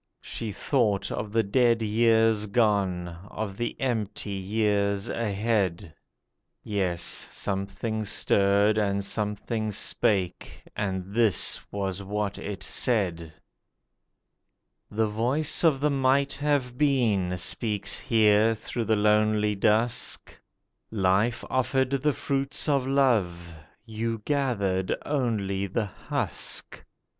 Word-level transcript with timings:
She 0.23 0.51
thought 0.51 1.11
of 1.11 1.31
the 1.31 1.43
dead 1.43 1.83
years 1.83 2.47
gone, 2.47 3.07
of 3.29 3.55
the 3.55 3.79
empty 3.79 4.31
years 4.31 5.07
ahead— 5.07 5.93
(Yes, 6.63 7.03
something 7.03 8.05
stirred 8.05 8.79
and 8.79 9.05
something 9.05 9.71
spake, 9.71 10.63
and 10.75 11.13
this 11.13 11.61
was 11.71 12.01
what 12.01 12.39
it 12.39 12.63
said:) 12.63 13.31
'The 14.89 15.05
voice 15.07 15.63
of 15.63 15.79
the 15.79 15.91
Might 15.91 16.33
Have 16.33 16.79
Been 16.79 17.37
speaks 17.37 17.99
here 17.99 18.55
through 18.55 18.85
the 18.85 18.95
lonely 18.95 19.53
dusk; 19.53 20.35
Life 20.89 21.45
offered 21.47 21.91
the 21.91 22.13
fruits 22.13 22.67
of 22.67 22.87
love; 22.87 23.53
you 23.85 24.17
gathered 24.25 24.95
only 25.05 25.67
the 25.67 25.85
husk. 25.85 26.83